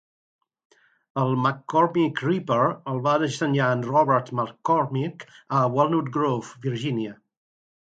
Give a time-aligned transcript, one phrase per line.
[1.23, 2.57] El "McCormick Reaper"
[2.93, 5.29] el va dissenyar en Robert McCormick
[5.61, 7.17] a Walnut Grove, Virgínia.